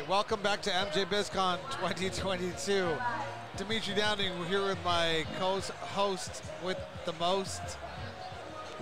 [0.00, 2.86] right, welcome back to MJ BizCon 2022.
[3.56, 7.62] Demitri Downing we're here with my co-host with the most.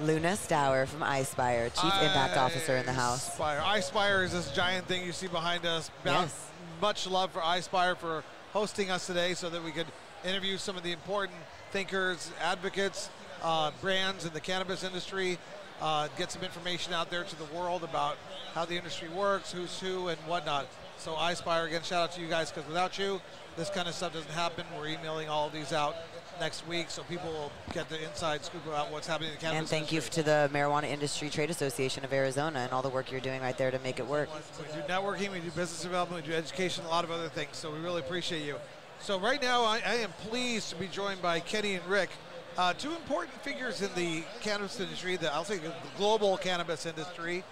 [0.02, 3.30] Luna Stower from iSpire, Chief Impact Officer in the house.
[3.36, 3.60] iSpire.
[3.60, 5.88] iSpire is this giant thing you see behind us.
[6.04, 6.50] Yes.
[6.80, 9.86] Much love for iSpire for hosting us today so that we could
[10.24, 11.38] interview some of the important
[11.70, 13.08] thinkers, advocates,
[13.44, 15.38] uh, brands in the cannabis industry,
[15.80, 18.16] uh, get some information out there to the world about
[18.52, 20.66] how the industry works, who's who, and whatnot.
[20.98, 23.20] So iSpire, again, shout out to you guys because without you,
[23.56, 24.64] this kind of stuff doesn't happen.
[24.76, 25.96] We're emailing all of these out
[26.40, 29.60] next week so people will get the inside scoop about what's happening in the cannabis
[29.60, 33.12] And thank you to the Marijuana Industry Trade Association of Arizona and all the work
[33.12, 34.28] you're doing right there to make it work.
[34.58, 37.56] We do networking, we do business development, we do education, a lot of other things.
[37.56, 38.56] So we really appreciate you.
[39.00, 42.10] So right now, I, I am pleased to be joined by Kenny and Rick,
[42.56, 47.42] uh, two important figures in the cannabis industry, the, I'll say the global cannabis industry,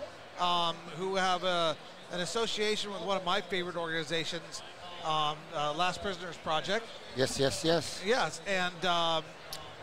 [0.40, 1.76] um, who have a,
[2.12, 4.62] an association with one of my favorite organizations,
[5.04, 6.86] um, uh, Last Prisoners Project.
[7.16, 8.02] Yes, yes, yes.
[8.04, 9.24] Yes, and um,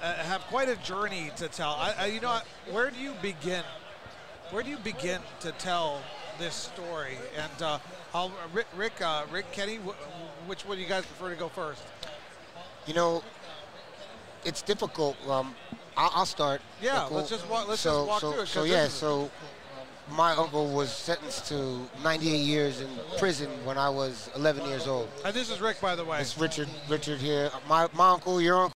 [0.02, 1.72] uh, have quite a journey to tell.
[1.72, 2.40] I, I, you know,
[2.72, 3.64] where do you begin?
[4.52, 6.02] Where do you begin to tell
[6.40, 7.18] this story?
[7.38, 7.80] And uh,
[8.14, 11.50] I'll, Rick, Rick, uh, Rick Kenny, wh- which one do you guys prefer to go
[11.50, 11.84] first?
[12.88, 13.24] You know,
[14.46, 15.16] it's difficult.
[15.28, 15.56] Um,
[15.98, 16.62] I'll, I'll start.
[16.82, 17.18] Yeah, Uncle.
[17.18, 19.30] let's just walk- let's so, just walk so, through it, So yeah, so
[20.12, 25.10] my uncle was sentenced to 98 years in prison when I was 11 years old.
[25.24, 26.20] And this is Rick, by the way.
[26.20, 26.68] It's Richard.
[26.88, 27.52] Richard here.
[27.68, 28.74] My my uncle, your uncle.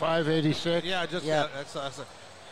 [0.00, 0.86] Eighty-five, eighty-six.
[0.86, 1.42] Yeah, just Yeah.
[1.42, 1.48] yeah.
[1.54, 2.00] That's, that's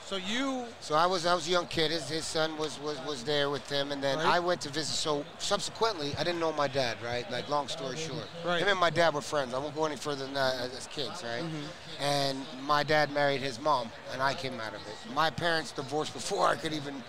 [0.05, 0.65] so you.
[0.81, 1.91] So I was I was a young kid.
[1.91, 4.27] His, his son was, was was there with him, and then Right.
[4.27, 4.95] I went to visit.
[4.95, 6.99] So subsequently, I didn't know my dad.
[7.03, 8.61] Right, like long story short, Right.
[8.61, 9.55] him and my dad were friends.
[9.55, 11.43] I won't go any further than that as, as kids, right?
[11.43, 12.03] Mm-hmm.
[12.03, 15.15] And my dad married his mom, and I came out of it.
[15.15, 17.03] My parents divorced before I could even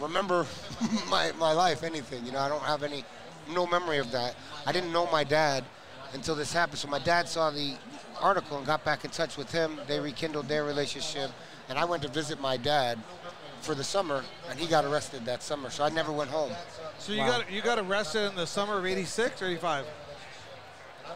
[0.00, 0.46] remember
[1.08, 2.26] my my life, anything.
[2.26, 3.04] You know, I don't have any
[3.52, 4.34] no memory of that.
[4.66, 5.64] I didn't know my dad
[6.12, 6.78] until this happened.
[6.78, 7.76] So my dad saw the
[8.24, 9.78] article and got back in touch with him.
[9.86, 11.30] They rekindled their relationship,
[11.68, 12.98] and I went to visit my dad
[13.60, 15.68] for the summer, and he got arrested that summer.
[15.70, 16.52] So I never went home.
[16.98, 17.38] So you Wow.
[17.38, 19.86] got you got arrested in the summer of '86 or '85?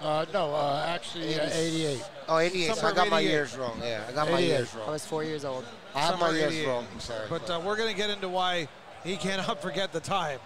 [0.00, 2.04] Uh, no, uh, actually, uh, eighty-eight.
[2.28, 2.74] Oh, 88.
[2.76, 3.80] So I got my years wrong.
[3.82, 4.46] Yeah, I got my 88.
[4.46, 5.64] years I was four years old.
[5.94, 6.86] I have my years wrong.
[6.92, 7.26] I'm sorry.
[7.28, 8.68] But uh, we're going to get into why
[9.02, 10.38] he cannot forget the time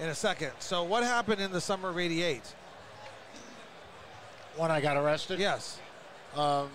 [0.00, 0.52] in a second.
[0.58, 2.42] So what happened in the summer of '88?
[4.56, 5.78] When I got arrested, Yes.
[6.38, 6.70] Um,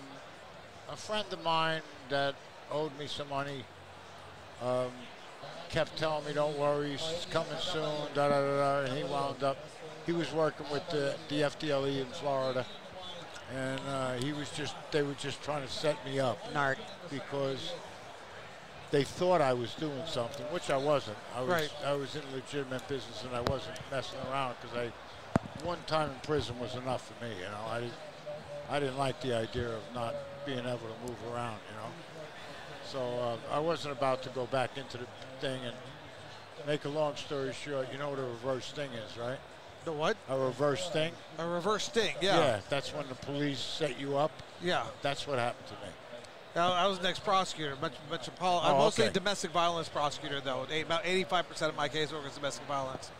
[0.88, 2.34] a friend of mine that
[2.70, 3.64] owed me some money
[4.62, 4.90] um,
[5.70, 7.82] kept telling me, "Don't worry, he's coming soon."
[8.14, 8.56] Da da da.
[8.58, 9.56] da and he wound up.
[10.06, 12.66] He was working with the, the FDLE in Florida,
[13.54, 14.74] and uh, he was just.
[14.90, 16.38] They were just trying to set me up
[17.10, 17.72] because
[18.90, 21.16] they thought I was doing something, which I wasn't.
[21.34, 21.72] I was Right.
[21.84, 24.92] I was in legitimate business and I wasn't messing around because I
[25.64, 27.30] one time in prison was enough for me.
[27.36, 27.94] You know, I didn't
[28.70, 30.14] I didn't like the idea of not
[30.46, 31.58] being able to move around.
[31.70, 31.90] You know,
[32.90, 35.06] so uh, I wasn't about to go back into the
[35.40, 35.74] thing and
[36.66, 37.88] make a long story short.
[37.92, 39.38] You know what a reverse sting is, right?
[39.84, 40.16] The what?
[40.30, 41.12] A reverse sting.
[41.38, 42.14] A reverse sting.
[42.20, 42.38] Yeah.
[42.38, 44.30] Yeah, that's when the police set you up.
[44.62, 44.84] Yeah.
[45.02, 45.92] That's what happened to me.
[46.56, 49.12] I I was an ex-prosecutor, much, much of Oh, I'm mostly okay.
[49.12, 50.66] domestic violence prosecutor, though.
[50.70, 53.10] Eight- About 85% of my casework is domestic violence.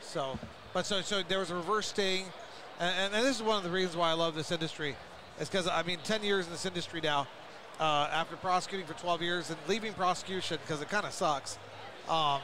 [0.00, 0.38] So,
[0.72, 2.24] but so so there was a reverse sting,
[2.78, 4.96] and, and, and this is one of the reasons why I love this industry,
[5.40, 7.26] is because I mean, 10 years in this industry now,
[7.80, 11.58] uh, after prosecuting for 12 years and leaving prosecution because it kind of sucks,
[12.08, 12.40] um,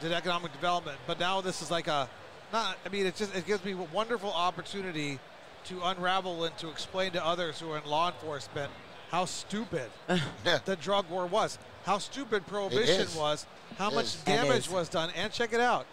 [0.00, 2.08] did economic development, but now this is like a,
[2.52, 2.76] not.
[2.84, 5.18] I mean, it just it gives me a wonderful opportunity
[5.64, 8.70] to unravel and to explain to others who are in law enforcement
[9.10, 9.90] how stupid
[10.64, 13.46] the drug war was, how stupid prohibition was,
[13.76, 14.14] how It much is.
[14.24, 15.86] Damage was done, and check it out,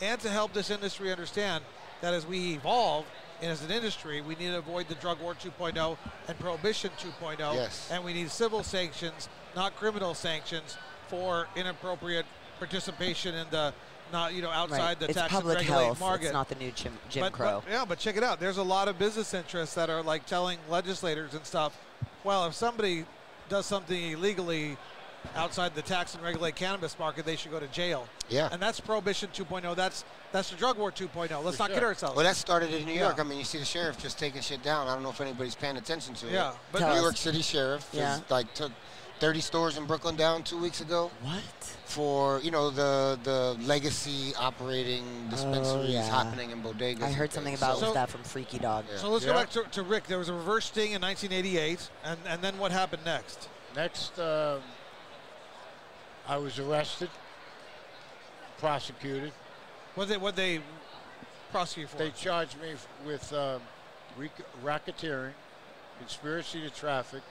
[0.00, 1.64] and to help this industry understand
[2.00, 3.06] that as we evolve,
[3.42, 5.96] and as an industry, we need to avoid the drug war 2.0
[6.28, 7.38] and prohibition 2.0.
[7.54, 7.88] Yes.
[7.92, 10.76] And we need civil sanctions, not criminal sanctions,
[11.08, 12.26] for inappropriate
[12.58, 13.72] participation in the
[14.12, 14.98] not you know outside Right.
[15.00, 15.98] the it's tax public and health.
[16.00, 16.26] market.
[16.26, 17.62] It's not the new Jim, Jim but, Crow.
[17.64, 18.38] but- yeah, but check it out.
[18.40, 21.76] There's a lot of business interests that are like telling legislators and stuff,
[22.22, 23.06] well, if somebody
[23.48, 24.76] does something illegally
[25.34, 28.06] outside the tax and regulate cannabis market, they should go to jail.
[28.28, 28.48] Yeah.
[28.52, 29.74] And that's prohibition 2.0.
[29.76, 31.44] That's that's the drug war 2.0.
[31.44, 32.16] Let's For not kid ourselves.
[32.16, 33.00] Well, that started in New Yeah.
[33.02, 33.20] York.
[33.20, 34.88] I mean, you see the sheriff just taking shit down.
[34.88, 36.32] I don't know if anybody's paying attention to it.
[36.32, 37.02] yeah, but Tell New us.
[37.02, 38.16] York City sheriff Yeah.
[38.16, 38.72] is, like took
[39.20, 41.40] 30 stores in Brooklyn down two weeks ago what?
[41.84, 46.02] for you know the the legacy operating dispensaries Oh, yeah.
[46.02, 47.02] happening in bodegas.
[47.02, 48.86] I heard something about So- that from Freaky Dog.
[48.90, 48.98] Yeah.
[48.98, 50.08] so let's go back to, to Rick.
[50.08, 53.48] There was a reverse sting in 1988, and, and then what happened next?
[53.76, 54.60] Next, um,
[56.26, 57.10] I was arrested,
[58.58, 59.32] prosecuted.
[59.94, 60.60] What they what they
[61.52, 61.98] prosecute for?
[61.98, 62.74] They charged me
[63.06, 63.60] with um,
[64.16, 64.30] rec-
[64.64, 65.32] racketeering,
[65.98, 67.22] conspiracy to traffic,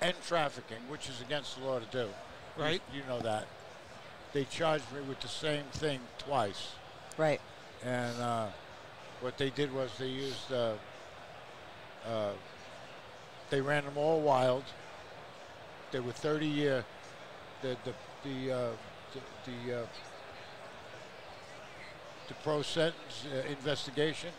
[0.00, 1.98] and trafficking, which is against the law to do.
[1.98, 2.82] You- Right.
[2.94, 3.46] You, know that.
[4.32, 6.72] They charged me with the same thing twice.
[7.18, 7.40] Right.
[7.84, 8.46] And uh,
[9.20, 10.72] what they did was they used, uh,
[12.08, 12.30] uh,
[13.50, 14.64] they ran them all wild.
[15.92, 16.84] They were 30 year,
[17.60, 17.92] the, the,
[18.26, 18.68] the, uh,
[19.14, 19.86] the, the, uh,
[22.28, 24.30] the pro sentence uh, investigation,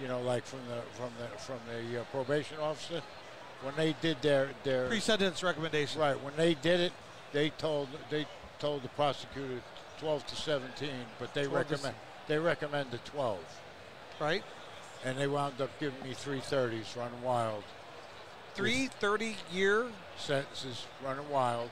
[0.00, 3.02] you know, like from the, from the, from the uh, probation officer,
[3.62, 6.00] when they did their, their, Pre-sentence recommendation.
[6.00, 6.22] Right.
[6.22, 6.92] When they did it,
[7.32, 8.26] they told they
[8.58, 9.60] told the prosecutor
[9.98, 11.96] 12 to 17, but they 12 to recommend
[12.26, 13.38] they recommended 12,
[14.20, 14.42] Right.
[15.04, 17.64] and they wound up giving me three 30s running wild,
[18.54, 19.86] Three 30 year.
[20.16, 21.70] sentences running wild,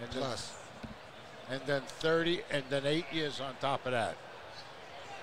[0.00, 0.52] and then, Plus.
[1.50, 4.16] And then 30, and then eight years on top of that.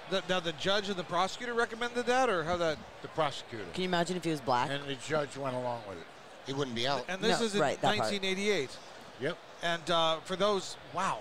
[0.09, 2.77] The, now the judge and the prosecutor recommended that, or how that?
[3.03, 4.69] The prosecutor Can you imagine if he was black?
[4.71, 6.03] and the judge went along with it.
[6.47, 7.05] He wouldn't be out.
[7.07, 8.11] And this No, is in right, that part.
[8.11, 8.75] 1988.
[9.21, 9.37] Yep.
[9.61, 11.19] And uh, for those, wow.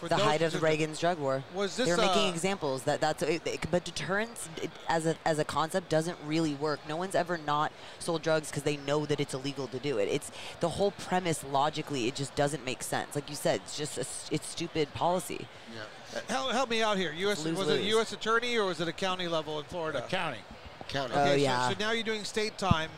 [0.00, 1.44] For the height of just- Reagan's drug war.
[1.54, 5.14] Was this, They're making uh, examples that that's it, it- but deterrence it, as a
[5.26, 6.80] as a concept doesn't really work.
[6.88, 10.08] No one's ever not sold drugs because they know that it's illegal to do it.
[10.08, 10.30] It's
[10.60, 13.14] the whole premise logically it just doesn't make sense.
[13.14, 15.46] Like you said, it's just a, s- it's stupid policy.
[15.74, 16.20] Yeah.
[16.28, 17.12] Help, help me out here.
[17.12, 17.44] U.S.
[17.44, 17.84] Lose, was it a.
[17.84, 18.12] U.S.
[18.12, 19.98] attorney or was it a county level in Florida?
[20.04, 20.40] Accounting.
[20.88, 21.12] County.
[21.14, 21.68] Oh, Okay, so- yeah.
[21.68, 22.90] So, now you're doing state time.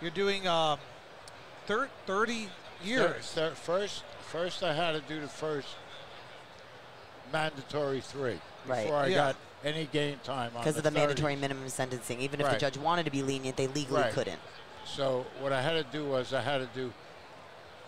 [0.00, 0.78] You're doing um,
[1.66, 2.48] thir- 30
[2.84, 3.32] years.
[3.32, 5.68] Thir- thir- first, first I had to do the first
[7.36, 8.84] mandatory three Right.
[8.84, 9.16] before I Yeah.
[9.16, 10.94] got any gain time on Because of the 30s.
[10.94, 14.12] mandatory minimum sentencing, even if the judge wanted to be lenient, they legally Right.
[14.12, 14.40] couldn't.
[14.84, 16.92] So what I had to do was I had to do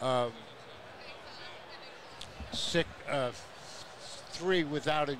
[0.04, 0.32] um,
[2.52, 3.32] six, uh,
[4.32, 5.16] three without a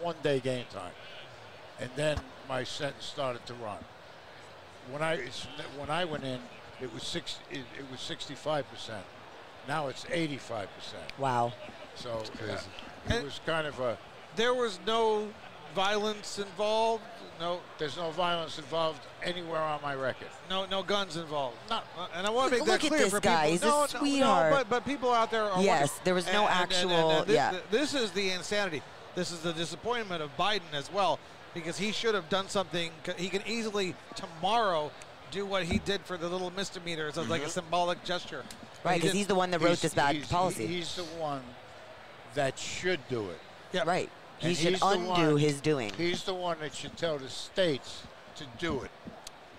[0.00, 0.92] one day gain time,
[1.78, 2.18] and then
[2.48, 3.78] my sentence started to run.
[4.90, 5.18] When I
[5.78, 6.40] when I went in,
[6.80, 7.38] it was six.
[7.50, 9.04] It, it was 65 percent.
[9.68, 11.04] Now it's 85 percent.
[11.18, 11.52] Wow.
[11.94, 12.70] So uh, crazy.
[13.10, 13.96] It was kind of a.
[14.36, 15.28] There was no
[15.74, 17.02] violence involved.
[17.38, 20.28] No, There's no violence involved anywhere on my record.
[20.48, 21.56] no, no guns involved.
[21.68, 21.76] No.
[21.98, 23.50] Uh, And I want to make Look that clear for guy.
[23.50, 23.50] people.
[23.52, 24.50] He's no, no, sweetheart.
[24.52, 26.72] No, but, but people out there are Yes, wondering- there was no and- and- and-
[26.72, 27.54] and actual- this, yeah.
[27.70, 28.82] This is the insanity.
[29.14, 31.18] This is the disappointment of Biden as well,
[31.52, 32.90] because he should have done something.
[33.18, 34.90] He can easily tomorrow
[35.30, 38.44] do what he did for the little misdemeanors as like a symbolic gesture.
[38.82, 39.16] Right, because didn't.
[39.16, 40.66] he's the one that wrote He's- this bad he's- policy.
[40.66, 41.42] He's the one
[42.36, 43.40] that should do it.
[43.72, 43.82] Yeah.
[43.84, 44.08] right.
[44.38, 45.92] He And should undo one- his doing.
[45.96, 48.02] He's the one that should tell the states
[48.36, 48.90] to do it.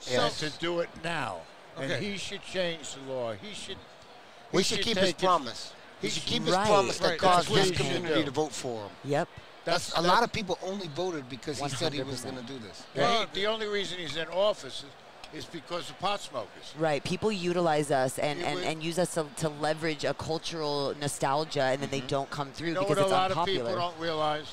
[0.10, 0.26] Yeah.
[0.26, 1.38] And to do it now.
[1.78, 1.94] Okay.
[1.96, 3.34] And he should change the law.
[3.34, 3.78] He should.
[4.52, 5.74] We he should keep his take it- promise.
[6.02, 8.84] He should keep his promise that Right, caused that's what his community to vote for
[8.84, 8.92] him.
[9.06, 9.28] Yep.
[9.66, 12.58] That's, a lot of people only voted because he said he was going to do
[12.60, 12.84] this.
[12.96, 14.86] Yeah, Well, the only reason he's in office is,
[15.34, 16.74] is because of pot smokers.
[16.78, 17.04] Right.
[17.04, 21.82] People utilize us and, and, and use us to, to leverage a cultural nostalgia, and
[21.82, 23.60] then they don't come through You know because what a lot unpopular.
[23.62, 24.48] of people don't realize?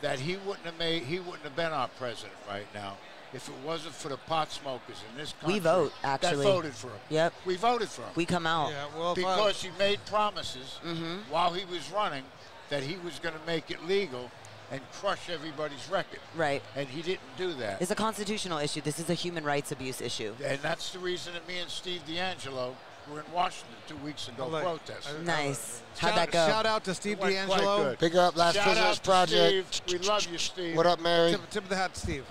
[0.00, 1.02] That he wouldn't have made.
[1.04, 2.96] He wouldn't have been our president right now
[3.32, 5.54] if it wasn't for the pot smokers in this country.
[5.54, 6.36] We vote, actually.
[6.44, 7.00] That voted for him.
[7.10, 7.32] Yep.
[7.46, 8.10] We voted for him.
[8.14, 8.70] we come out.
[8.70, 11.30] Yeah, well, if I- because he made promises Mm-hmm.
[11.32, 12.22] while he was running
[12.68, 14.30] that he was going to make it legal
[14.74, 16.20] and crush everybody's record.
[16.36, 16.62] Right.
[16.74, 17.80] And he didn't do that.
[17.80, 18.80] It's a constitutional issue.
[18.80, 20.34] This is a human rights abuse issue.
[20.44, 22.72] and that's the reason that me and Steve DeAngelo
[23.10, 25.24] were in Washington two weeks ago Like, protesting.
[25.24, 25.82] Nice.
[25.98, 26.46] Shout, How'd that go?
[26.46, 27.90] shout out to Steve DeAngelo.
[27.90, 29.74] Pick Big up Last Shout Prisoners Project.
[29.74, 30.00] Steve.
[30.00, 30.76] We love you, Steve.
[30.76, 31.30] What up, Mary?
[31.32, 32.24] Tip, tip of the hat, Steve.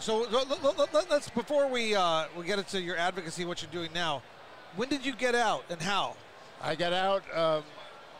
[0.00, 3.70] So let, let, let, us before we uh, we get into your advocacy, what you're
[3.70, 4.20] doing now.
[4.74, 6.16] When did you get out and how?
[6.62, 7.62] I got out um,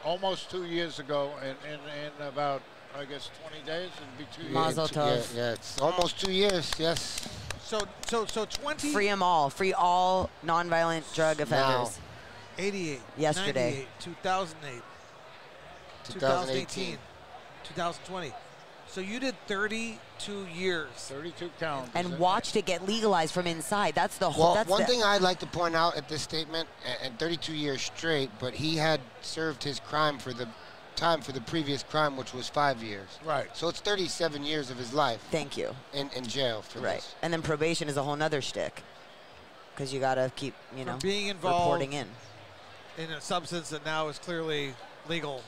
[0.06, 2.62] almost two years ago in, in, in about
[2.98, 4.54] I guess 20 days and be two years.
[4.54, 5.34] Mazel two- tov.
[5.34, 6.70] Yeah, yeah, it's almost two years.
[6.78, 7.28] Yes.
[7.62, 9.50] So so so 20 Free them all.
[9.50, 11.98] Free all nonviolent drug offenders.
[12.58, 13.70] 88 Yesterday.
[13.70, 14.82] 98, 2008
[16.04, 16.92] 2018.
[16.94, 16.98] 2018
[17.64, 18.32] 2020
[18.96, 21.90] so you did 32 years 32 counts.
[21.94, 23.94] And watched it get legalized from inside.
[23.94, 24.46] That's the whole.
[24.46, 26.66] Well, that's one the, thing I'd like to point out at this statement,
[27.02, 30.48] and 32 years straight, but he had served his crime for the
[30.94, 33.18] time for the previous crime, which was five years.
[33.22, 33.54] Right.
[33.54, 35.76] So it's 37 years of his life Thank you.
[35.92, 36.94] in, in jail for Right.
[36.96, 37.14] this.
[37.20, 38.82] And then probation is a whole nother shtick.
[39.74, 42.06] Because you got to keep, you For know, being involved reporting in.
[42.96, 44.72] in a substance that now is clearly
[45.06, 45.42] legal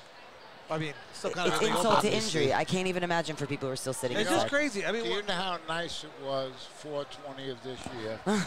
[0.70, 2.52] I mean still kind It's of insult to injury.
[2.54, 4.42] I can't even imagine for people who are still sitting it's inside.
[4.42, 8.20] just crazy I mean Do you know how nice it was, 420 of this year,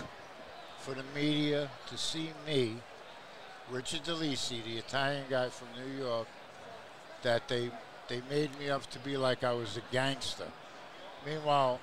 [0.80, 2.75] for the media to see me,
[3.70, 6.28] Richard DeLisi, the Italian guy from New York,
[7.24, 7.72] that they
[8.08, 10.48] they made me up to be like I was a gangster.
[11.25, 11.80] Meanwhile,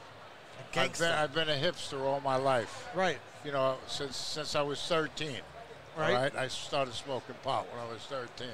[0.60, 1.04] I've gangster.
[1.04, 2.88] been, I've been a hipster all my life.
[2.94, 5.36] right You know, since since I was 13.
[5.96, 6.14] Right.
[6.14, 6.36] All right.
[6.36, 8.48] I started smoking pot when I was 13.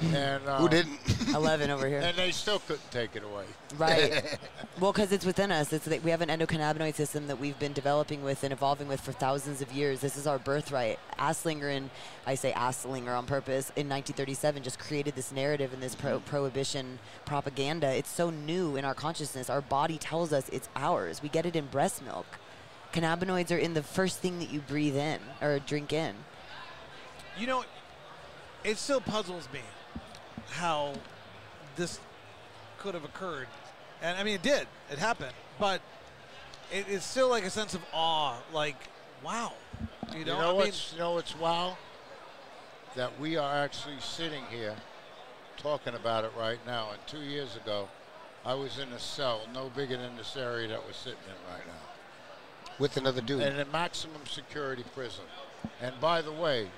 [0.00, 0.98] And uh, Who didn't?
[1.34, 2.00] 11 over here.
[2.00, 3.44] And they still couldn't take it away.
[3.78, 4.38] Right.
[4.80, 5.72] well, because it's within us.
[5.72, 9.00] It's that we have an endocannabinoid system that we've been developing with and evolving with
[9.00, 10.00] for thousands of years.
[10.00, 10.98] This is our birthright.
[11.18, 11.90] Anslinger and
[12.26, 16.98] I say Anslinger on purpose in 1937 just created this narrative and this pro- prohibition
[17.24, 17.94] propaganda.
[17.94, 19.48] It's so new in our consciousness.
[19.48, 21.22] Our body tells us it's ours.
[21.22, 22.26] We get it in breast milk.
[22.92, 26.14] Cannabinoids are in the first thing that you breathe in or drink in.
[27.38, 27.64] You know,
[28.62, 29.60] it still puzzles me
[30.50, 30.92] how
[31.76, 32.00] this
[32.78, 33.48] could have occurred.
[34.02, 34.66] And I mean, it did.
[34.90, 35.32] It happened.
[35.58, 35.80] But
[36.72, 38.36] it is still like a sense of awe.
[38.52, 38.76] Like,
[39.24, 39.52] wow.
[40.12, 41.76] You know, You know I mean, what's you know what's wow?
[42.94, 44.74] That we are actually sitting here
[45.56, 46.90] talking about it right now.
[46.92, 47.88] And two years ago,
[48.44, 51.66] I was in a cell no bigger than this area that we're sitting in right
[51.66, 53.42] now, With another dude.
[53.42, 55.24] in a maximum security prison.
[55.82, 56.68] And by the way,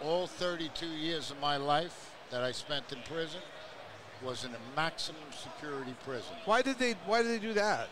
[0.00, 3.40] all 32 years of my life that I spent in prison
[4.22, 6.34] was in a maximum security prison.
[6.44, 7.88] why did they why did they do that?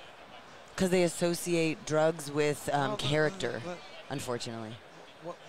[0.75, 3.79] Because they associate drugs with um, Well, character, but-
[4.11, 4.75] unfortunately.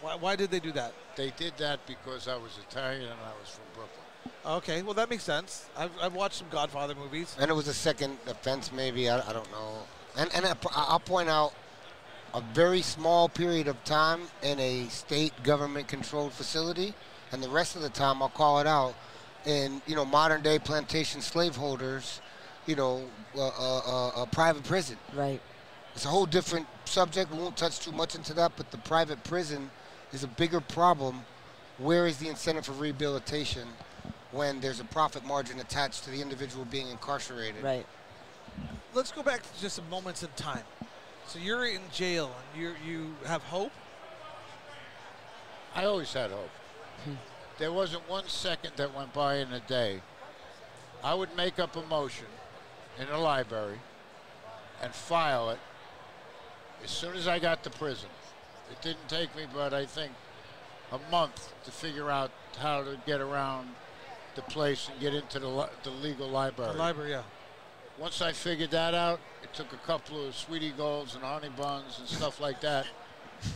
[0.01, 0.94] Why, why did they do that?
[1.15, 4.03] They did that because I was Italian and I was from Brooklyn.
[4.46, 5.70] Okay, well that makes sense.
[5.77, 7.36] I've, I've watched some Godfather movies.
[7.39, 9.10] and it was a second offense, maybe.
[9.10, 9.84] I, I don't know.
[10.17, 11.53] And, and I, I'll point out
[12.34, 16.94] a very small period of time in a state government controlled facility,
[17.31, 18.96] and the rest of the time, I'll call it out,
[19.46, 22.22] in you know modern day plantation slaveholders,
[22.65, 23.03] you know,
[23.36, 24.98] uh, uh, uh, a private prison.
[25.13, 25.41] Right.
[25.96, 27.31] It's a whole different subject.
[27.31, 29.72] We won't touch too much into that, but the private prison
[30.13, 31.25] is a bigger problem.
[31.79, 33.67] Where is the incentive for rehabilitation
[34.31, 37.63] when there's a profit margin attached to the individual being incarcerated?
[37.63, 37.86] Right.
[38.93, 40.63] Let's go back to just some moments in time.
[41.27, 43.72] So you're in jail and you you have hope.
[45.75, 46.50] I always had hope.
[47.58, 50.01] There wasn't one second that went by in a day.
[51.04, 52.25] I would make up a motion
[53.00, 53.80] in the library
[54.82, 55.60] and file it
[56.84, 58.10] as soon as I got to prison.
[58.72, 60.12] It didn't take me, but I think
[60.92, 63.70] a month to figure out how to get around
[64.36, 66.75] the place and get into the, li- the legal The library.
[66.75, 67.24] library, yeah.
[67.98, 71.98] Once I figured that out, it took a couple of sweetie golds and honey buns
[71.98, 72.86] and stuff like that.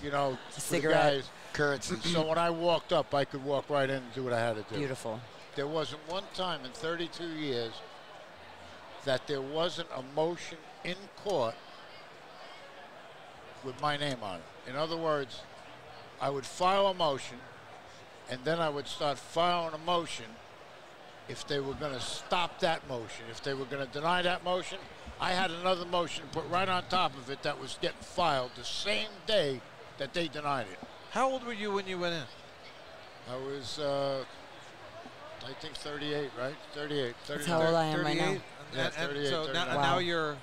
[0.03, 1.29] You know, for the guys.
[1.53, 1.95] Currency.
[2.03, 4.55] So when I walked up, I could walk right in and do what I had
[4.55, 4.77] to do.
[4.77, 5.19] Beautiful.
[5.55, 7.73] There wasn't one time in 32 years
[9.05, 11.55] that there wasn't a motion in court
[13.63, 14.69] with my name on it.
[14.69, 15.41] In other words,
[16.21, 17.37] I would file a motion,
[18.29, 20.25] and then I would start filing a motion
[21.27, 23.25] if they were going to stop that motion.
[23.29, 24.77] If they were going to deny that motion,
[25.19, 28.63] I had another motion put right on top of it that was getting filed the
[28.63, 29.61] same day
[29.97, 30.79] that they denied it.
[31.11, 32.23] How old were you when you went in?
[33.33, 34.23] I was, uh,
[35.45, 36.55] I think 38, right?
[36.73, 37.13] 38.
[37.27, 38.23] That's how old I am right now.
[38.25, 38.41] 38?
[38.75, 39.67] Yeah, And, and so now, 39.
[39.67, 39.97] now Wow.
[39.99, 40.37] you're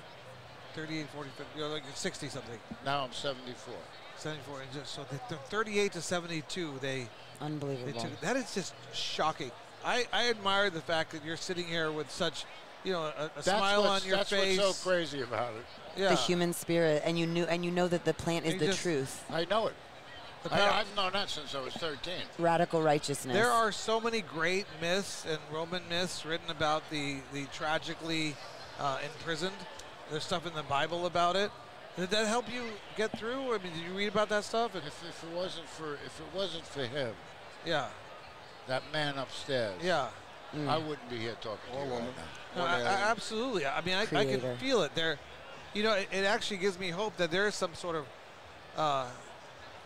[0.75, 3.73] 38, 40, 50, you're like 60 something, Now I'm 74.
[4.17, 4.61] 74.
[4.61, 7.07] And just, so the, the 38 to 72, they, they
[7.41, 8.01] Unbelievable.
[8.01, 9.51] took, that is just shocking.
[9.83, 12.45] I, I admire the fact that you're sitting here with such,
[12.83, 14.57] you know, a, a smile on your that's face.
[14.57, 15.65] That's what's so crazy about it.
[15.99, 16.09] Yeah.
[16.09, 18.65] The human spirit, and you knew, and you know that the plant is You the
[18.67, 19.25] just- truth.
[19.31, 19.73] I know it.
[20.43, 22.13] The I, I've known that since I was 13.
[22.37, 23.35] Radical righteousness.
[23.35, 28.35] There are so many great myths and Roman myths written about the, the tragically
[28.79, 29.55] uh, imprisoned.
[30.09, 31.51] There's stuff in the Bible about it.
[31.97, 32.63] Did that help you
[32.95, 33.53] get through?
[33.53, 34.75] I mean, did you read about that stuff?
[34.75, 37.13] And, If, if it wasn't for if it wasn't for him,
[37.65, 37.87] yeah,
[38.67, 40.07] that man upstairs, yeah.
[40.67, 42.07] I wouldn't be here talking to Or you woman.
[42.07, 42.15] right
[42.55, 42.61] now.
[42.63, 43.65] No, I, I- absolutely.
[43.67, 45.19] I mean, I, I can feel it there.
[45.73, 48.05] You know, it, it actually gives me hope that there is some sort of
[48.77, 49.05] uh,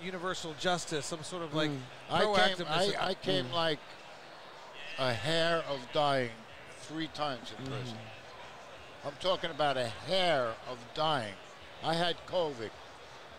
[0.03, 1.77] universal justice, some sort of like mm.
[2.11, 2.67] I came.
[2.67, 3.53] I, I came mm.
[3.53, 3.79] like
[4.99, 6.31] a hair of dying
[6.81, 7.73] three times in mm-hmm.
[7.73, 7.97] prison.
[9.05, 11.33] I'm talking about a hair of dying.
[11.83, 12.69] I had COVID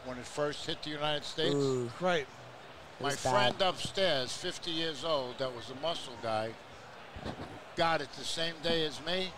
[0.05, 1.55] when it first hit the United States.
[1.55, 2.27] Ooh, right.
[3.01, 3.31] My was bad.
[3.33, 6.51] friend upstairs, 50 years old, that was a muscle guy,
[7.77, 9.33] got it the same day as me,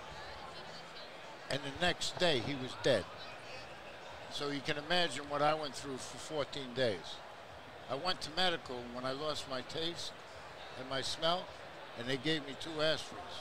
[1.50, 3.04] and the next day he was dead.
[4.36, 7.16] So you can imagine what I went through for 14 days.
[7.90, 10.12] I went to medical when I lost my taste
[10.78, 11.44] and my smell,
[11.98, 13.38] and they gave me two aspirins.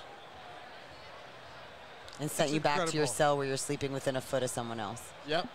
[2.21, 4.49] and sent It's you back to your cell where you're sleeping within a foot of
[4.49, 5.03] someone else.
[5.27, 5.49] Yep.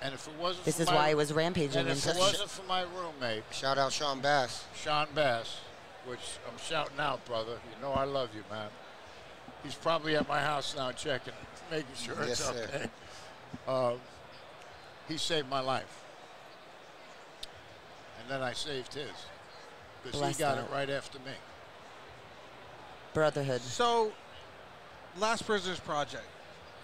[0.00, 2.16] And if it wasn't This for is my, why it was rampaging and if it
[2.16, 4.64] wasn't for my roommate, Shout out Sean Bass.
[4.82, 5.58] Sean Bass,
[6.06, 7.58] which I'm shouting out, brother.
[7.74, 8.68] You know I love you, man.
[9.62, 11.34] He's probably at my house now checking,
[11.70, 12.68] making sure it's Yes, sir.
[12.74, 12.88] okay.
[13.68, 13.92] Uh,
[15.08, 16.04] He saved my life.
[18.20, 19.10] And then I saved his.
[20.02, 20.64] Because he got that.
[20.64, 21.32] it right after me.
[23.14, 23.60] Brotherhood.
[23.62, 24.12] So,
[25.18, 26.24] Last Prisoners Project,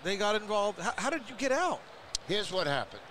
[0.02, 0.80] they got involved.
[0.80, 1.80] How, how did you get out?
[2.28, 3.02] Here's what happened.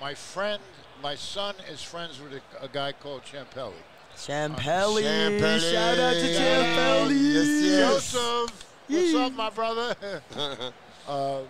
[0.00, 0.60] My friend,
[1.02, 3.72] my son is friends with a, a guy called Champelli.
[4.16, 5.02] Champelli.
[5.02, 5.72] Champelli.
[5.72, 7.34] Shout out to Champelli.
[7.34, 8.12] Yes, yes.
[8.12, 9.96] Joseph, what's up, my brother?
[11.08, 11.40] uh,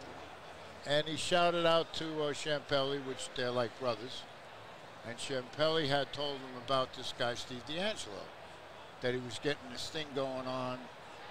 [0.87, 4.23] and he shouted out to uh, Champelli, which they're like brothers.
[5.07, 8.25] And Champelli had told him about this guy, Steve DeAngelo,
[9.01, 10.79] that he was getting this thing going on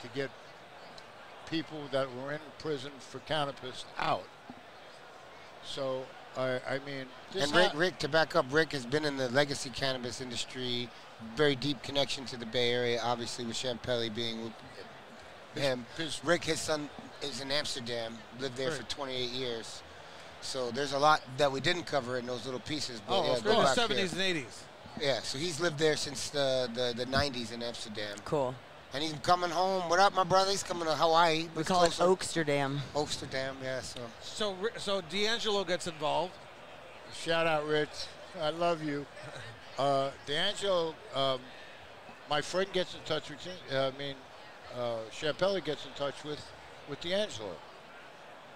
[0.01, 0.29] to get
[1.49, 4.27] people that were in prison for cannabis out.
[5.65, 6.05] So,
[6.37, 7.05] I, I mean,
[7.37, 10.89] And Rick, Rick, to back up, Rick has been in the legacy cannabis industry,
[11.35, 14.53] very deep connection to the Bay Area, obviously with Champelli being
[15.55, 15.85] him.
[15.97, 16.89] his- Rick, his son,
[17.21, 19.81] is in Amsterdam, lived there for 28 years.
[20.41, 22.99] So there's a lot that we didn't cover in those little pieces.
[23.07, 24.05] But Oh, yeah, of go During the back here.
[24.07, 24.63] 70s and 80s.
[24.99, 28.17] Yeah, so he's lived there since the, the, the 90s in Amsterdam.
[28.25, 28.55] Cool.
[28.93, 29.87] And he's coming home.
[29.87, 30.51] What up, my brother?
[30.51, 31.43] He's coming to Hawaii.
[31.43, 32.03] We but call it closer.
[32.43, 32.79] Oaksterdam.
[32.95, 33.79] Oaksterdam, yeah.
[33.81, 36.33] So So, so DeAngelo gets involved.
[37.23, 37.89] Shout out, Rich.
[38.41, 39.05] I love you.
[39.79, 41.39] Uh, DeAngelo, um,
[42.29, 44.15] my friend gets in touch with, him- uh, I mean,
[44.77, 46.43] uh, Champelli gets in touch with,
[46.89, 47.53] with DeAngelo.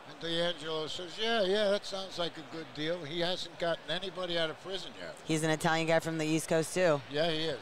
[0.10, 3.04] And DeAngelo says, yeah, yeah, that sounds like a good deal.
[3.04, 5.16] He hasn't gotten anybody out of prison yet.
[5.26, 7.02] He's an Italian guy from the East Coast too.
[7.12, 7.60] Yeah, he is.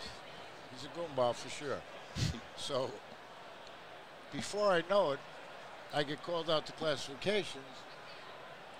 [0.75, 1.79] He's a goomba for sure.
[2.57, 2.91] so,
[4.31, 5.19] before I know it,
[5.93, 7.63] I get called out to classifications,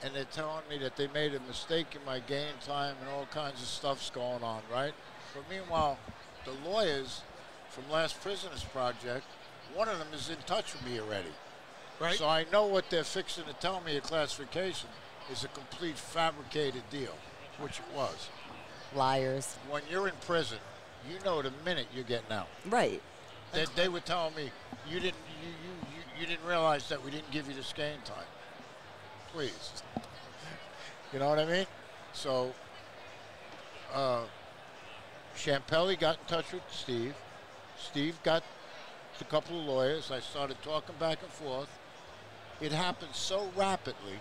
[0.02, 3.28] and they're telling me that they made a mistake in my gain time and all
[3.28, 4.94] kinds of stuff's going on, right?
[5.34, 5.98] But meanwhile,
[6.46, 7.22] the lawyers
[7.70, 9.26] from Last Prisoners Project,
[9.76, 11.30] one of them is in touch with me already.
[12.00, 12.18] Right.
[12.18, 14.90] So I know what they're fixing to tell me at classification
[15.32, 17.16] is a complete fabricated deal,
[17.60, 18.30] which it was.
[18.96, 19.58] Liars.
[19.70, 20.60] When you're in prison,
[21.10, 22.48] you know the minute you're getting out.
[22.70, 23.02] Right.
[23.52, 24.52] They, they were telling me
[24.90, 27.98] you didn't you, you, you, you didn't realize that we didn't give you the scan
[28.04, 28.26] time.
[29.32, 29.84] Please.
[31.12, 31.66] You know what I mean?
[32.14, 32.54] So
[33.94, 34.22] uh,
[35.36, 37.14] Champelli got in touch with Steve.
[37.78, 38.44] Steve got
[39.24, 40.12] a couple of lawyers.
[40.12, 41.70] I started talking back and forth.
[42.62, 44.20] It happened so rapidly.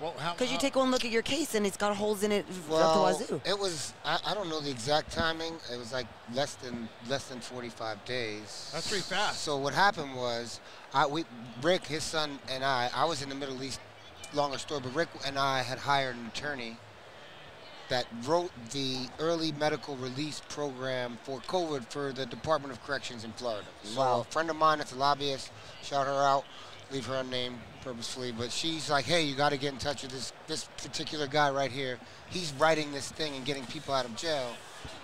[0.00, 2.22] Well, how, Because you how- take one look at your case and it's got holes
[2.22, 3.40] in it well, the wazoo.
[3.46, 3.94] it was.
[4.04, 5.54] I, I don't know the exact timing.
[5.72, 8.70] It was like less than less than 45 days.
[8.74, 9.40] That's pretty fast.
[9.42, 10.60] So what happened was,
[10.92, 11.24] I we
[11.62, 12.90] Rick, his son, and I.
[12.94, 13.80] I was in the Middle East.
[14.34, 16.76] Longer story, but Rick and I had hired an attorney
[17.88, 23.32] that wrote the early medical release program for COVID for the Department of Corrections in
[23.32, 23.66] Florida.
[23.84, 24.20] So Wow.
[24.20, 25.50] a friend of mine that's a lobbyist,
[25.82, 26.44] shout her out,
[26.90, 30.10] leave her unnamed purposefully, but she's like, hey, you got to get in touch with
[30.12, 31.98] this this particular guy right here.
[32.30, 34.52] He's writing this thing and getting people out of jail.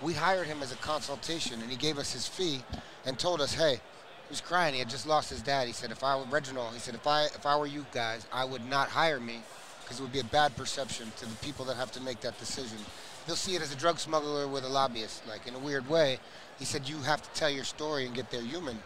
[0.01, 2.61] We hired him as a consultation, and he gave us his fee
[3.05, 4.73] and told us, hey, he was crying.
[4.73, 5.67] He had just lost his dad.
[5.67, 8.25] He said, if I were Reginald, he said, if I if I were you guys,
[8.31, 9.41] I would not hire me
[9.83, 12.37] because it would be a bad perception to the people that have to make that
[12.39, 12.77] decision.
[13.25, 16.19] They'll see it as a drug smuggler with a lobbyist, like in a weird way.
[16.59, 18.77] He said, you have to tell your story and get their human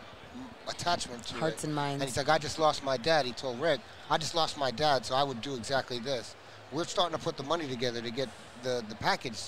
[0.67, 1.67] attachment to Hearts it.
[1.67, 2.01] and minds.
[2.01, 3.25] And he's like, I just lost my dad.
[3.25, 3.79] He told Rick,
[4.10, 6.36] I just lost my dad, so I would do exactly this.
[6.71, 8.29] We're starting to put the money together to get
[8.63, 9.39] the, the package.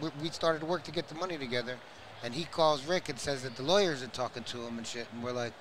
[0.00, 1.76] We, we started to work to get the money together.
[2.24, 5.06] And he calls Rick and says that the lawyers are talking to him and shit.
[5.12, 5.52] And we're like,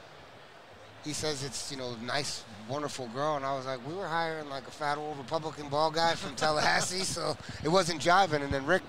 [1.03, 3.35] he says it's, you know, nice, wonderful girl.
[3.35, 6.35] And I was like, we were hiring like a fat old Republican ball guy from
[6.35, 8.41] Tallahassee, so it wasn't jiving.
[8.43, 8.83] And then Rick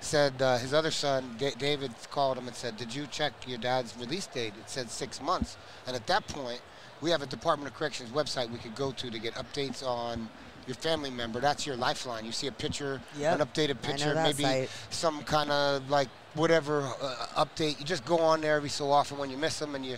[0.00, 3.58] said uh, his other son, Da- David, called him and said, "Did you check your
[3.58, 5.56] dad's release date?" It said six months.
[5.86, 6.60] And at that point,
[7.00, 10.28] we have a Department of Corrections website we could go to to get updates on
[10.66, 11.40] your family member.
[11.40, 12.24] That's your lifeline.
[12.24, 13.40] You see a picture, Yep.
[13.40, 14.70] an updated picture, maybe site.
[14.90, 17.78] some kind of like whatever uh, update.
[17.78, 19.96] You just go on there every so often when you miss them, and you,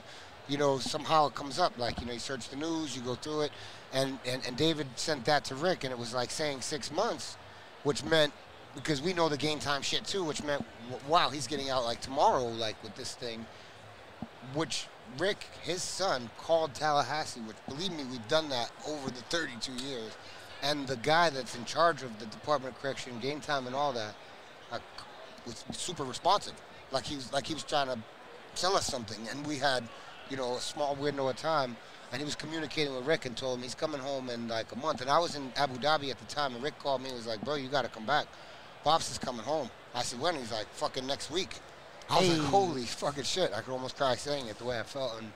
[0.48, 1.76] you know, somehow it comes up.
[1.78, 3.52] Like you know, you search the news, you go through it,
[3.92, 7.36] and and, and David sent that to Rick, and it was like saying six months,
[7.84, 8.32] which meant
[8.74, 10.64] because we know the gain time shit too, which meant
[11.08, 13.46] wow, he's getting out like tomorrow, like with this thing,
[14.54, 14.86] which.
[15.16, 20.14] Rick, his son, called Tallahassee, which believe me, we've done that over the 32 years.
[20.62, 23.94] And the guy that's in charge of the Department of Correction, game time, and all
[23.94, 24.14] that,
[24.70, 24.82] like,
[25.46, 26.52] was super responsive.
[26.90, 27.98] Like he was like he was trying to
[28.54, 29.84] sell us something, and we had,
[30.30, 31.76] you know, a small window of time.
[32.10, 34.76] And he was communicating with Rick and told him he's coming home in like a
[34.76, 35.02] month.
[35.02, 37.26] And I was in Abu Dhabi at the time, and Rick called me and was
[37.26, 38.26] like, "Bro, you got to come back.
[38.82, 41.56] Pops is coming home." I said, "When?" He's like, "Fucking next week."
[42.08, 44.84] I was like, "Holy fucking shit!" I could almost cry saying it the way I
[44.84, 45.30] felt, and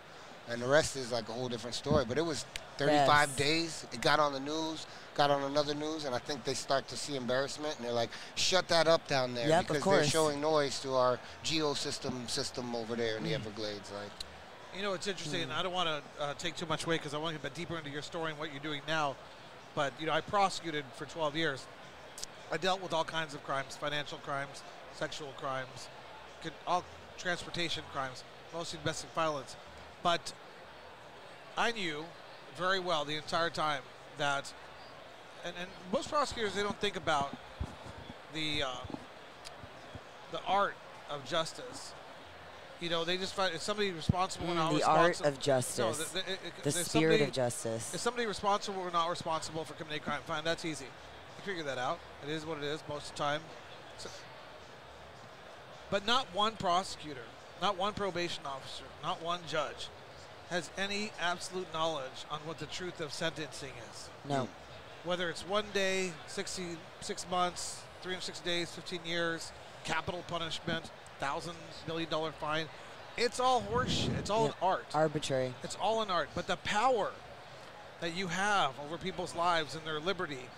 [0.48, 2.04] and the rest is like a whole different story.
[2.06, 2.46] But it was
[2.78, 3.38] 35 Yes.
[3.38, 3.86] days.
[3.92, 6.96] It got on the news, got on another news, and I think they start to
[6.96, 10.80] see embarrassment, and they're like, "Shut that up down there," Yep, because they're showing noise
[10.80, 13.34] to our geo system system over there in the mm.
[13.34, 13.90] Everglades.
[13.90, 14.10] Like,
[14.74, 15.50] You know, it's interesting.
[15.50, 17.76] I don't want to uh, take too much weight because I want to get deeper
[17.76, 19.16] into your story and what you're doing now.
[19.74, 21.66] But you know, I prosecuted for 12 years.
[22.50, 24.62] I dealt with all kinds of crimes: financial crimes,
[24.94, 25.88] sexual crimes,
[26.66, 26.84] all
[27.18, 29.56] transportation crimes, mostly domestic violence.
[30.02, 30.32] But
[31.56, 32.04] I knew
[32.56, 33.82] very well the entire time
[34.16, 34.52] that,
[35.44, 37.36] and, and most prosecutors they don't think about
[38.32, 38.96] the uh,
[40.30, 40.76] the art
[41.10, 41.92] of justice.
[42.82, 45.78] You know, they just find somebody responsible or Mm, not the art of justice.
[45.78, 47.94] No, the, the, the spirit somebody- of justice.
[47.94, 50.20] Is somebody responsible or not responsible for committing a crime?
[50.26, 50.86] Fine, that's easy.
[50.86, 52.00] You figure that out.
[52.26, 53.40] It is what it is most of the time.
[53.98, 54.10] So,
[55.90, 57.22] but not one prosecutor,
[57.60, 59.88] not one probation officer, not one judge
[60.50, 64.10] has any absolute knowledge on what the truth of sentencing is.
[64.28, 64.48] No.
[65.04, 69.52] Whether it's one day, 66 months, 360 days, 15 years,
[69.84, 70.90] capital punishment,
[71.22, 71.54] thousand
[71.86, 72.66] million dollar fine,
[73.16, 74.18] it's all horseshit.
[74.18, 74.54] It's all Yep.
[74.60, 74.86] an art.
[74.92, 75.54] Arbitrary.
[75.62, 77.12] It's all an art, but the power
[78.00, 80.48] that you have over people's lives and their liberty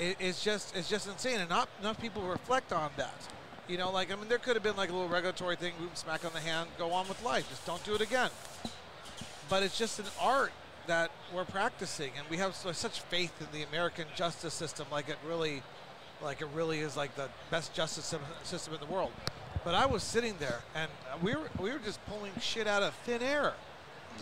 [0.00, 3.14] is just is just insane, and not enough people reflect on that.
[3.68, 5.90] You know, like I mean, there could have been like a little regulatory thing, boom,
[5.94, 8.30] smack on the hand, go on with life, just don't do it again.
[9.48, 10.52] But it's just an art
[10.88, 15.08] that we're practicing, and we have so, such faith in the American justice system, like
[15.08, 15.62] it really,
[16.20, 19.12] like it really is like the best justice system in the world.
[19.64, 20.90] But I was sitting there, and
[21.22, 23.52] we were we were just pulling shit out of thin air.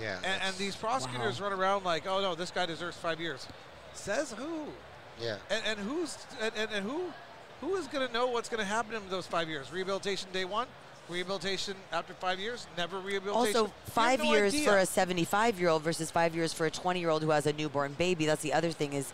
[0.01, 0.16] yeah.
[0.24, 3.46] And, and these prosecutors run around like, oh no, this guy deserves five years.
[3.94, 4.66] Says who?
[5.20, 5.37] yeah.
[5.51, 7.12] And, and who's and, and, and who
[7.61, 9.72] who is going to know what's going to happen in those five years?
[9.72, 10.66] Rehabilitation day one,
[11.09, 13.57] rehabilitation after five years, never rehabilitation.
[13.61, 14.68] Also, five no years idea.
[14.68, 17.47] for a 75 year old versus five years for a 20 year old who has
[17.47, 18.27] a newborn baby.
[18.27, 19.12] That's the other thing is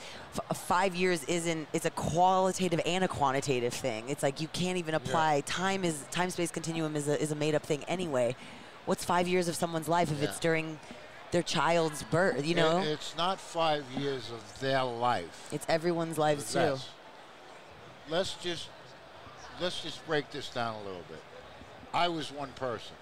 [0.50, 4.08] f- five years isn't, it's a qualitative and a quantitative thing.
[4.08, 5.42] It's like you can't even apply.
[5.42, 8.36] Time is, time space continuum is a, is a made up thing anyway.
[8.86, 10.78] What's five years of someone's life if it's during
[11.30, 12.78] their child's birth, you know?
[12.78, 15.48] It- it's not five years of their life.
[15.52, 16.76] it's everyone's lives too.
[18.08, 18.68] Let's just
[19.60, 21.22] let's just break this down a little bit.
[21.94, 22.96] I was one person.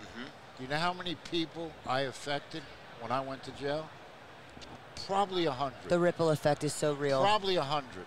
[0.00, 0.24] Mm-hmm.
[0.56, 2.62] Do you know how many people I affected
[3.00, 3.88] when I went to jail?
[5.06, 5.88] Probably a hundred.
[5.88, 7.20] The ripple effect is so real.
[7.20, 8.06] Probably a hundred.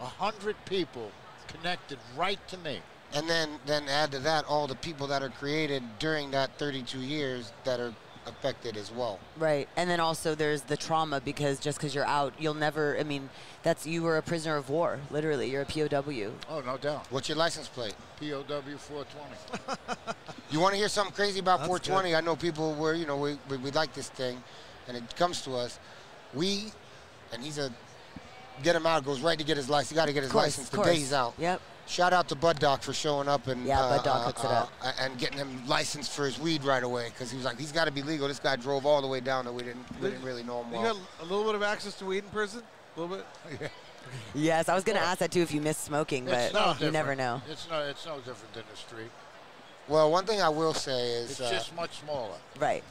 [0.00, 1.10] A hundred people
[1.48, 2.80] connected right to me.
[3.14, 7.00] And then, then add to that all the people that are created during that 32
[7.00, 7.94] years that are
[8.26, 9.18] affected as well.
[9.38, 9.68] Right.
[9.76, 13.30] And then also there's the trauma because just because you're out, you'll never, I mean,
[13.62, 15.50] that's, you were a prisoner of war, literally.
[15.50, 16.32] You're a POW.
[16.48, 17.06] Oh, no doubt.
[17.10, 17.94] What's your license plate?
[18.20, 18.44] POW
[18.76, 19.76] 420.
[20.50, 22.14] You want to hear something crazy about That's 420?
[22.16, 24.42] I know people were, you know, we, we, we like this thing,
[24.88, 25.78] and it comes to us.
[26.34, 26.72] We,
[27.32, 27.72] and he's a,
[28.64, 29.90] get him out, goes right to get his license.
[29.90, 30.88] He got to get his course, license of the course.
[30.88, 31.34] day he's out.
[31.38, 31.60] Yep.
[31.90, 34.44] Shout out to Bud Doc for showing up and Yeah, uh, Bud Doc uh, it
[34.44, 34.72] uh, up.
[34.80, 37.72] uh, and getting him licensed for his weed right away because he was like, he's
[37.72, 38.28] got to be legal.
[38.28, 39.52] This guy drove all the way down there.
[39.52, 40.94] We didn't, we didn't really know him You well.
[40.94, 42.62] got a little bit of access to weed in prison,
[42.96, 43.70] a little bit.
[44.34, 46.66] Yes, I was going to ask that too if you miss smoking, It's but no
[46.68, 46.92] you different.
[46.94, 47.42] never know.
[47.48, 49.10] It's no, it's no different than the street.
[49.88, 52.34] Well, one thing I will say is, It's uh, just much smaller.
[52.58, 52.82] Right.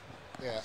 [0.42, 0.62] yeah,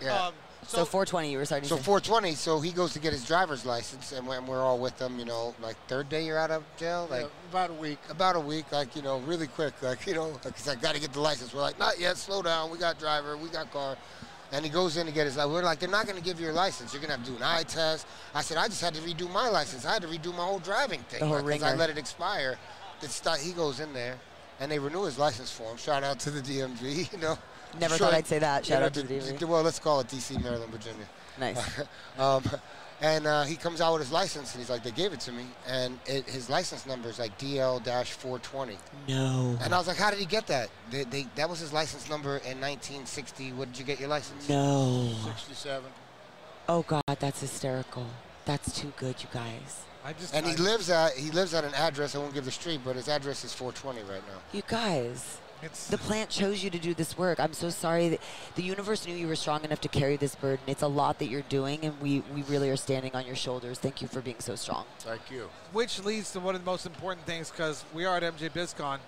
[0.00, 0.26] yeah.
[0.26, 0.34] Um,
[0.68, 3.64] So, 420, you were starting So to 420, so he goes to get his driver's
[3.64, 6.64] license, and when we're all with him, you know, like third day you're out of
[6.76, 7.98] jail, like Yeah, about a week.
[8.10, 11.00] about a week, like you know, really quick, like you know, because I got to
[11.00, 11.54] get the license.
[11.54, 12.70] We're like, not yet, slow down.
[12.70, 13.96] We got driver, we got car,
[14.52, 15.36] And he goes in to get his.
[15.36, 16.92] We're like, they're not going to give you your license.
[16.92, 18.06] You're going to have to do an eye test.
[18.34, 19.84] I said, I just had to redo my license.
[19.86, 21.20] I had to redo my whole driving thing.
[21.20, 22.58] The whole like, 'cause I let it expire.
[23.02, 24.16] It's not, he goes in there,
[24.60, 25.76] and they renew his license for him.
[25.76, 27.10] Shout out to the DMV.
[27.12, 27.38] You know.
[27.80, 28.64] Never Sure, thought I'd say that.
[28.68, 29.48] you Shout know, out to the DMV.
[29.48, 31.04] Well, let's call it DC, Maryland, Virginia.
[31.38, 31.80] Nice.
[32.18, 32.42] um,
[33.02, 35.32] and uh, he comes out with his license, and he's like, they gave it to
[35.32, 38.76] me, and it, his license number is like DL-420.
[39.08, 39.58] No.
[39.62, 40.70] And I was like, how did he get that?
[40.90, 43.52] They, they, that was his license number in 1960.
[43.52, 44.48] What did you get your license?
[44.48, 45.12] No.
[45.24, 45.84] 67.
[46.68, 48.06] Oh God, that's hysterical.
[48.44, 49.82] That's too good, you guys.
[50.04, 52.14] I just And he I- lives at he lives at an address.
[52.14, 54.38] I won't give the street, but his address is 420 right now.
[54.52, 55.38] You guys.
[55.62, 57.40] It's The plant chose you to do this work.
[57.40, 58.20] I'm so sorry that
[58.56, 60.64] the universe knew you were strong enough to carry this burden.
[60.66, 63.78] It's a lot that you're doing, and we, we really are standing on your shoulders.
[63.78, 64.84] Thank you for being so strong.
[65.00, 65.48] Thank you.
[65.72, 68.98] which leads to one of the most important things because we are at MJ BizCon,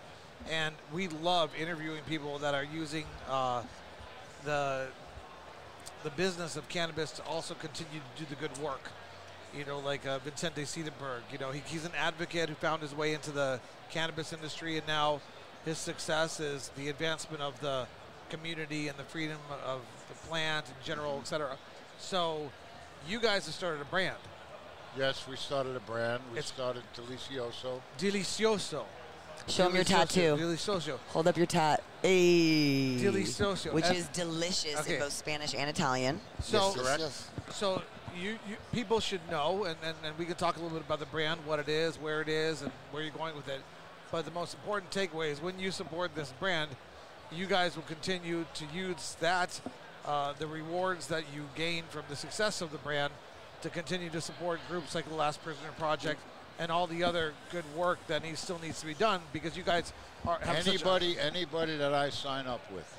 [0.51, 3.63] and we love interviewing people that are using uh,
[4.45, 4.87] the
[6.05, 8.91] the business of cannabis to also continue to do the good work.
[9.57, 11.23] You know, like uh, Vicente Sederberg.
[11.33, 14.87] You know, he, he's an advocate who found his way into the cannabis industry, and
[14.87, 15.21] now
[15.69, 17.87] his success is the advancement of the
[18.31, 21.57] community and the freedom of the plant in general, et cetera.
[21.99, 22.51] So,
[23.07, 24.17] you guys have started a brand,
[24.97, 26.23] Yes, we started a brand.
[26.33, 27.83] We It's- started Delisioso.
[27.99, 28.85] Delisioso.
[29.47, 30.35] Show them your tattoo.
[30.37, 30.99] Delisioso.
[31.11, 31.83] Hold up your tat.
[32.03, 32.97] Hey.
[32.99, 33.73] Delisioso.
[33.75, 34.95] Which And- is delicious Okay.
[34.95, 36.21] in both Spanish and Italian.
[36.43, 37.01] So, yes, Correct.
[37.01, 37.29] yes.
[37.53, 37.83] so
[38.17, 40.99] you, you people should know, and, and, and we can talk a little bit about
[40.99, 43.61] the brand, what it is, where it is, and where you're going with it.
[44.11, 46.71] But the most important takeaway is when you support this brand,
[47.31, 49.61] you guys will continue to use that,
[50.07, 53.13] uh, the rewards that you gain from the success of the brand,
[53.63, 56.21] to continue to support groups like the Last Prisoner Project
[56.59, 59.63] and all the other good work that needs, still needs to be done because you
[59.63, 59.93] guys
[60.27, 62.97] are Anybody, anybody that I sign up with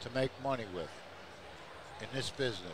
[0.00, 0.90] to make money with
[2.00, 2.72] in this business,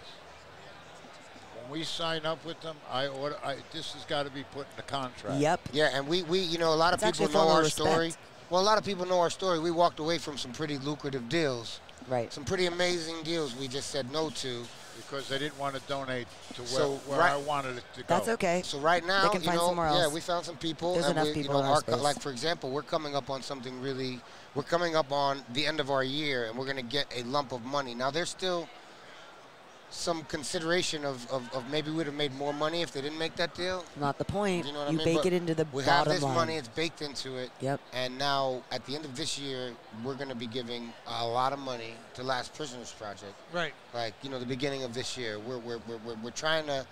[1.61, 3.37] when we sign up with them, I order.
[3.45, 5.41] I, this has got to be put in the contract.
[5.41, 5.61] Yep.
[5.73, 7.89] Yeah, and we, we you know a lot of It's people know our respect.
[7.91, 8.13] story.
[8.51, 9.59] Well, a lot of people know our story.
[9.59, 12.31] We walked away from some pretty lucrative deals, Right.
[12.33, 13.57] some pretty amazing deals.
[13.57, 14.65] We just said no to.
[14.95, 18.01] Because they didn't want to donate to where, So, where right- I wanted it to
[18.01, 18.07] go.
[18.09, 18.61] That's okay.
[18.63, 21.15] So right now, can you find know, somewhere yeah, we found some people, There's and
[21.17, 21.97] enough we, people you in know, our our space.
[22.01, 24.21] like for example, we're coming up on something really.
[24.55, 27.23] We're coming up on the end of our year, and we're going to get a
[27.25, 27.95] lump of money.
[27.95, 28.69] Now, there's still
[29.93, 33.37] some consideration of, of, of maybe we'd have made more money if they didn't make
[33.37, 33.85] that deal.
[34.01, 34.67] Not the point.
[34.67, 35.15] You know what you I mean?
[35.15, 36.35] bake But it into the we have this line.
[36.35, 37.51] money; it's baked into it.
[37.61, 37.81] Yep.
[37.93, 41.53] And now, at the end of this year, we're going to be giving a lot
[41.53, 43.35] of money to Last Prisoners Project.
[43.53, 43.75] right.
[43.95, 46.87] Like you know, the beginning of this year, we're we're we're, we're, we're trying to.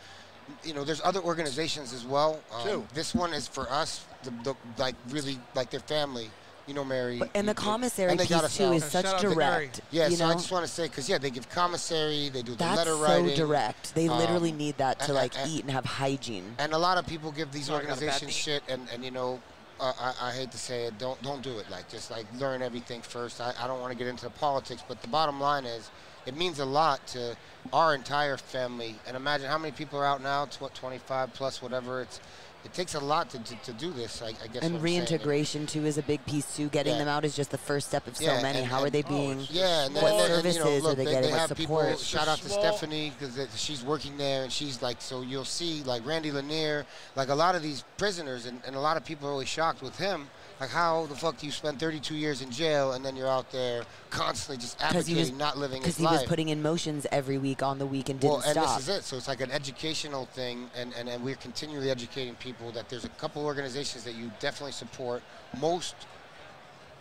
[0.64, 2.40] You know, there's other organizations as well.
[2.52, 2.86] Um, Too.
[2.92, 6.28] This one is for us, the, the, like really, like their family.
[6.70, 7.18] You know, Mary.
[7.18, 9.66] But, and the commissary and they piece too is such shout out to Mary.
[9.66, 9.80] direct.
[9.90, 10.30] Yeah, you so know?
[10.30, 12.92] I just want to say, because yeah, they give commissary, they do the That's letter
[12.92, 13.92] so writing, direct.
[13.96, 16.54] They um, literally need that to a- like a- eat and have hygiene.
[16.60, 18.88] and a lot of people give these Sorry, I got a bad organizations shit, and,
[18.94, 19.40] and you know,
[19.80, 21.68] uh, I, I hate to say it, don't don't do it.
[21.72, 23.40] Like just like learn everything first.
[23.40, 25.90] I, I don't want to get into the politics, but the bottom line is,
[26.24, 27.36] it means a lot to
[27.72, 28.94] our entire family.
[29.08, 32.02] And imagine how many people are out now, tw- 25 plus, whatever.
[32.02, 32.20] It's
[32.64, 34.20] it takes a lot to, to, to do this.
[34.22, 34.54] I, I guess.
[34.54, 36.68] what And I'm reintegration too is a big piece too.
[36.68, 36.98] Getting Yeah.
[37.00, 38.58] them out is just the first step of so Yeah, many.
[38.60, 39.40] and- How are they being?
[39.40, 41.30] it's Yeah, and then, What and then, and, you know, services are they they, getting?
[41.30, 41.78] they What have people.
[41.78, 41.98] support?
[41.98, 46.04] Shout out to Stephanie because she's working there, and she's like, so you'll see, like
[46.06, 49.32] Randy Lanier, like a lot of these prisoners, and, and a lot of people are
[49.32, 50.28] always shocked with him.
[50.60, 53.50] Like, how the fuck do you spend 32 years in jail and then you're out
[53.50, 56.10] there constantly just advocating, was not living his life?
[56.10, 58.52] because he was putting in motions every week on the week and didn't well, and
[58.52, 58.76] stop.
[58.76, 59.04] this is it.
[59.04, 63.06] So it's like an educational thing, and, and, and we're continually educating people that there's
[63.06, 65.22] a couple organizations that you definitely support.
[65.58, 65.94] Most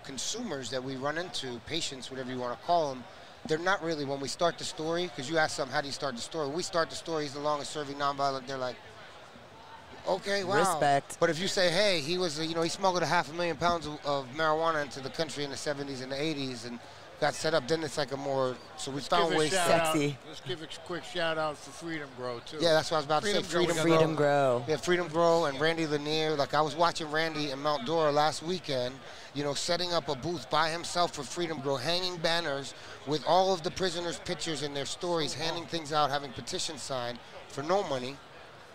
[0.06, 3.04] consumers that we run into, patients, whatever you want to call them,
[3.45, 5.93] they're not really, when we start the story, because you ask them, how do you
[5.93, 6.48] start the story?
[6.48, 8.78] When we start the story, he's the longest serving nonviolent, they're like,
[10.07, 10.59] okay, wow.
[10.59, 11.17] Respect.
[11.19, 13.33] But if you say, hey, he was, uh, you know, he smuggled a half a
[13.33, 16.79] million pounds of, of marijuana into the country in the 70s and the 80s and
[17.19, 20.12] got set up, then it's like a more, so we Let's found ways Sexy.
[20.12, 22.57] Out, let's give a quick shout out for Freedom Grow too.
[22.62, 23.97] yeah, that's what I was about Freedom to say, Grow, we Freedom Grow.
[23.97, 24.65] Freedom grow.
[24.67, 26.35] Yeah, Freedom Grow and Randy Lanier.
[26.35, 28.95] Like I was watching Randy in Mount Dora last weekend,
[29.33, 32.73] you know, setting up a booth by himself for Freedom Grow, hanging banners
[33.05, 37.19] with all of the prisoners' pictures and their stories, handing things out, having petitions signed
[37.49, 38.15] for no money.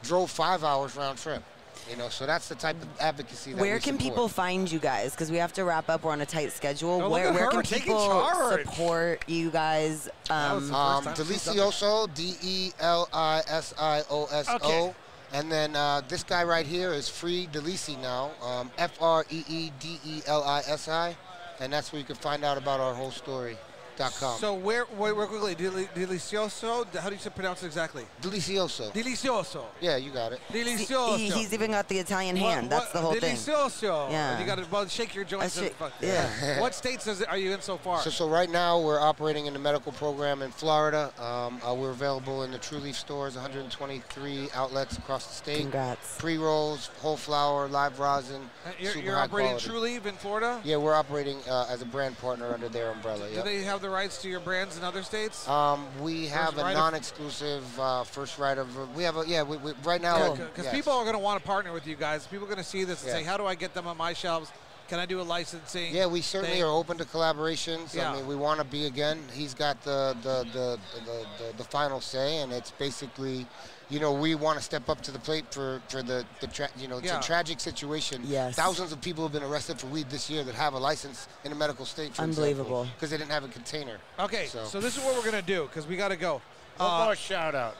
[0.05, 1.43] Drove five hours round trip.
[1.90, 4.01] You know, so that's the type of advocacy that Where we can support.
[4.14, 5.11] people find you guys?
[5.11, 6.03] Because we have to wrap up.
[6.05, 6.93] We're on a tight schedule.
[6.93, 8.64] Oh, look where where can people charge.
[8.64, 10.09] support you guys?
[10.31, 14.49] Um, Um, First time she's done Delisioso, D E L I S I O S
[14.49, 14.55] O.
[14.57, 14.95] Okay.
[15.35, 19.45] And then uh, this guy right here is Free Delisi now, um, F R E
[19.49, 21.14] E D E L I S I.
[21.61, 23.59] And that's where you can find out about our whole story.
[23.96, 28.04] So where, wait, real quickly, Delisioso, how do you pronounce it exactly?
[28.20, 28.92] Delisioso.
[28.92, 29.64] Delisioso.
[29.80, 30.40] Yeah, you got it.
[30.50, 31.16] Delisioso.
[31.16, 32.70] He, he's even got the Italian What- hand.
[32.70, 33.37] That's the whole thing.
[33.37, 34.11] Delisioso.
[34.11, 34.40] Yeah.
[34.40, 35.57] You got to well, shake your joints.
[35.59, 36.61] And yeah.
[36.61, 38.00] what states is are you in so far?
[38.00, 41.12] So, so right now we're operating in the medical program in Florida.
[41.18, 45.61] Um, uh, we're available in the Trulieve stores, 123 outlets across the state.
[45.62, 46.16] Congrats.
[46.18, 49.68] Pre rolls, whole flower, live rosin, Uh, you're you're operating quality.
[49.68, 50.61] True Leaf in Florida?
[50.64, 53.28] Yeah, we're operating uh, as a brand partner under their umbrella.
[53.28, 53.44] Do Yep.
[53.44, 55.47] they have the rights to your brands in other states?
[55.47, 58.97] Um, we have a non-exclusive uh, first right of.
[58.97, 59.42] We have a yeah.
[59.42, 60.35] We, we, right now.
[60.35, 60.75] Because yes.
[60.75, 62.27] people are going to want to partner with you guys.
[62.27, 63.18] People are going to see this and Yeah.
[63.18, 64.51] say, how do I get them on my shelves?
[64.88, 65.94] Can I do a licensing?
[65.94, 66.64] Yeah, we certainly thing?
[66.64, 67.94] are open to collaborations.
[67.94, 68.11] Yeah.
[68.11, 69.18] I mean, we want to be again.
[69.33, 73.47] He's got the the, the the, the the final say, and it's basically,
[73.90, 76.70] you know, we want to step up to the plate for for the the tra-
[76.77, 77.18] you know it's Yeah.
[77.18, 78.23] a tragic situation.
[78.25, 78.55] Yes.
[78.57, 81.53] Thousands of people have been arrested for weed this year that have a license in
[81.53, 82.18] a medical state.
[82.18, 82.87] Unbelievable.
[82.94, 83.99] Because they didn't have a container.
[84.18, 86.40] Okay, so, So- this is what we're going to do because we got to go.
[86.77, 87.77] One Uh, more shout out.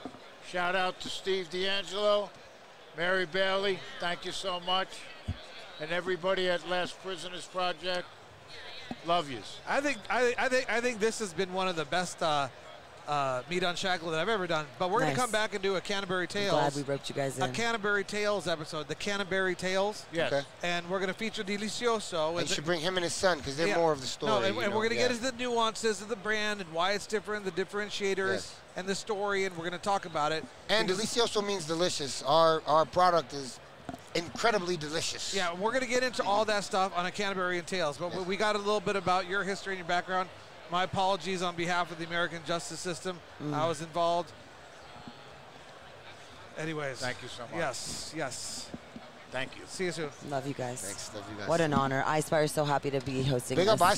[0.51, 2.29] Shout out to Steve DeAngelo,
[2.97, 3.81] Mary Bailey.
[3.99, 4.88] Thank you so much.
[5.81, 8.07] And everybody at Last Prisoners Project.
[9.07, 9.59] Love yous.
[9.67, 12.49] I think I, I think I think this has been one of the best uh,
[13.09, 14.67] uh, MITA unshackled that I've ever done.
[14.79, 15.11] But we're Nice.
[15.11, 17.43] gonna come back and do a Canterbury I'm Tales, glad we roped you guys in.
[17.43, 17.49] a.
[17.49, 20.33] Canterbury Tales episode, the Canterbury Tales, Yes.
[20.33, 20.45] Okay.
[20.62, 22.31] and we're gonna feature Delisioso.
[22.31, 23.77] And and you should bring him and his son because they're yeah.
[23.77, 24.31] more of the story.
[24.33, 25.09] No, and, and know, we're gonna yeah.
[25.09, 28.55] get into the nuances of the brand and why it's different, the differentiators, Yes.
[28.77, 30.45] and the story, and we're gonna talk about it.
[30.69, 32.23] And delicioso means delicious.
[32.23, 33.59] Our our product is
[34.14, 35.35] incredibly delicious.
[35.35, 38.14] Yeah, we're going to get into all that stuff on a Canterbury and Tales, but
[38.14, 40.29] we- we got a little bit about your history and your background.
[40.70, 43.18] My apologies on behalf of the American justice system.
[43.40, 43.68] I mm.
[43.68, 44.33] was involved.
[46.59, 46.98] Anyways.
[46.98, 47.57] Thank you so much.
[47.57, 48.70] Yes, yes.
[49.31, 49.62] Thank you.
[49.66, 50.11] See you soon.
[50.31, 50.81] Love you guys.
[50.81, 51.12] Thanks.
[51.12, 51.48] Love you guys.
[51.48, 52.05] What an honor.
[52.07, 53.81] iSpire is so happy to be hosting Big this.
[53.81, 53.88] up